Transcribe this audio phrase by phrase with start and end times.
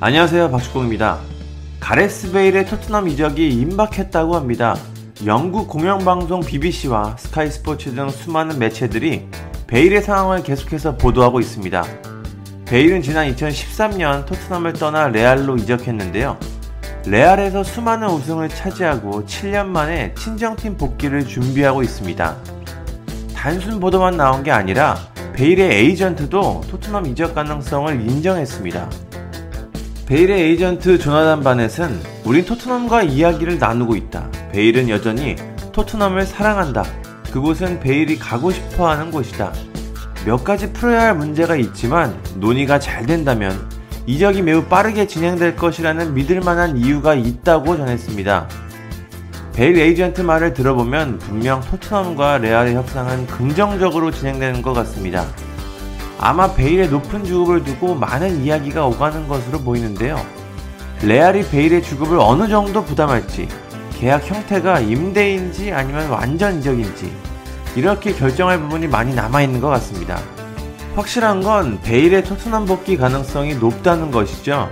[0.00, 1.18] 안녕하세요 박주공입니다.
[1.80, 4.76] 가레스 베일의 토트넘 이적이 임박했다고 합니다.
[5.26, 9.26] 영국 공영방송 BBC와 스카이 스포츠 등 수많은 매체들이
[9.66, 11.84] 베일의 상황을 계속해서 보도하고 있습니다.
[12.66, 16.38] 베일은 지난 2013년 토트넘을 떠나 레알로 이적했는데요.
[17.04, 22.36] 레알에서 수많은 우승을 차지하고 7년 만에 친정팀 복귀를 준비하고 있습니다.
[23.34, 24.96] 단순 보도만 나온 게 아니라
[25.32, 29.07] 베일의 에이전트도 토트넘 이적 가능성을 인정했습니다.
[30.08, 34.30] 베일의 에이전트 조나단 바넷은 우린 토트넘과 이야기를 나누고 있다.
[34.52, 35.36] 베일은 여전히
[35.72, 36.82] 토트넘을 사랑한다.
[37.30, 39.52] 그곳은 베일이 가고 싶어 하는 곳이다.
[40.24, 43.68] 몇 가지 풀어야 할 문제가 있지만 논의가 잘 된다면
[44.06, 48.48] 이적이 매우 빠르게 진행될 것이라는 믿을 만한 이유가 있다고 전했습니다.
[49.52, 55.26] 베일 에이전트 말을 들어보면 분명 토트넘과 레알의 협상은 긍정적으로 진행되는 것 같습니다.
[56.18, 60.20] 아마 베일의 높은 주급을 두고 많은 이야기가 오가는 것으로 보이는데요.
[61.02, 63.48] 레알이 베일의 주급을 어느 정도 부담할지,
[63.92, 67.12] 계약 형태가 임대인지 아니면 완전 이적인지,
[67.76, 70.20] 이렇게 결정할 부분이 많이 남아있는 것 같습니다.
[70.96, 74.68] 확실한 건 베일의 토트넘 복귀 가능성이 높다는 것이죠.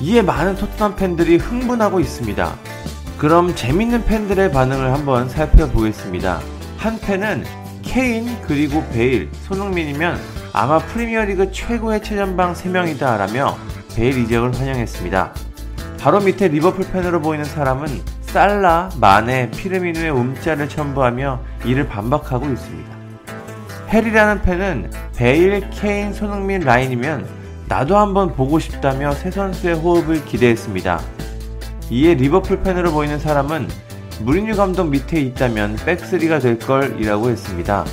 [0.00, 2.56] 이에 많은 토트넘 팬들이 흥분하고 있습니다.
[3.18, 6.40] 그럼 재밌는 팬들의 반응을 한번 살펴보겠습니다.
[6.78, 7.44] 한 팬은
[7.82, 10.18] 케인 그리고 베일, 손흥민이면
[10.58, 13.58] 아마 프리미어리그 최고의 최전방 3명이다 라며
[13.94, 15.34] 베일 이적을 환영했습니다.
[16.00, 17.86] 바로 밑에 리버풀 팬으로 보이는 사람은
[18.22, 22.96] 살라, 마네, 피르미누의 움짤을 첨부하며 이를 반박하고 있습니다.
[23.90, 27.28] 해리라는 팬은 베일, 케인, 손흥민 라인이면
[27.68, 31.00] 나도 한번 보고 싶다며 세 선수의 호흡을 기대했습니다.
[31.90, 33.68] 이에 리버풀 팬으로 보이는 사람은
[34.22, 37.84] 무리뉴 감독 밑에 있다면 백스리가 될 걸이라고 했습니다.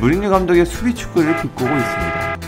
[0.00, 2.38] 무리뉴 감독의 수비 축구를 비꼬고 있습니다.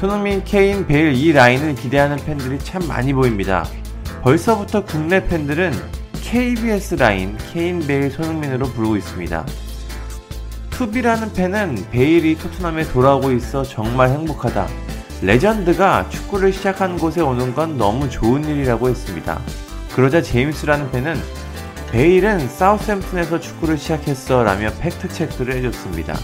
[0.00, 3.66] 손흥민, 케인, 베일 이 라인을 기대하는 팬들이 참 많이 보입니다.
[4.22, 5.72] 벌써부터 국내 팬들은
[6.22, 9.44] KBS 라인, 케인, 베일, 손흥민으로 부르고 있습니다.
[10.70, 14.66] 투비라는 팬은 베일이 토트넘에 돌아오고 있어 정말 행복하다.
[15.20, 19.38] 레전드가 축구를 시작한 곳에 오는 건 너무 좋은 일이라고 했습니다.
[19.94, 21.20] 그러자 제임스라는 팬은
[21.92, 26.14] 베일은 사우스햄튼에서 축구를 시작했어 라며 팩트체크를 해줬습니다.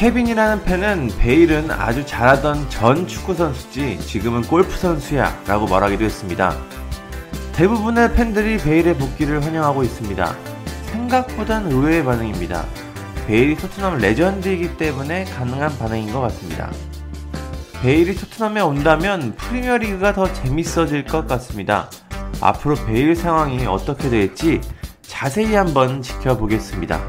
[0.00, 6.56] 케빈이라는 팬은 베일은 아주 잘하던 전 축구 선수지 지금은 골프 선수야 라고 말하기도 했습니다.
[7.52, 10.34] 대부분의 팬들이 베일의 복귀를 환영하고 있습니다.
[10.86, 12.64] 생각보단 의외의 반응입니다.
[13.26, 16.70] 베일이 토트넘 레전드이기 때문에 가능한 반응인 것 같습니다.
[17.82, 21.90] 베일이 토트넘에 온다면 프리미어리그가 더 재밌어질 것 같습니다.
[22.40, 24.62] 앞으로 베일 상황이 어떻게 될지
[25.02, 27.02] 자세히 한번 지켜보겠습니다.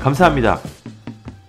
[0.00, 0.60] 감사합니다.